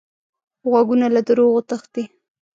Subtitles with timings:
[0.69, 2.03] غوږونه له دروغو تښتي